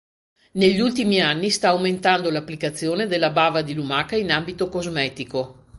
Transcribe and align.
Negli 0.53 0.79
ultimi 0.79 1.19
anni 1.21 1.51
sta 1.51 1.67
aumentando 1.69 2.31
l'applicazione 2.31 3.05
della 3.05 3.29
Bava 3.29 3.61
di 3.61 3.75
lumaca 3.75 4.15
in 4.15 4.31
ambito 4.31 4.67
cosmetico. 4.67 5.65